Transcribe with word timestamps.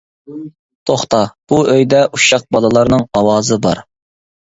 -توختا، 0.89 1.19
بۇ 1.53 1.59
ئۆيدە 1.73 1.99
ئۇششاق 2.13 2.47
بالىلارنىڭ 2.57 3.05
ئاۋازى 3.21 3.59
بار! 3.67 3.83